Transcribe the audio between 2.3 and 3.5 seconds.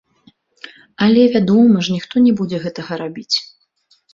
будзе гэтага рабіць.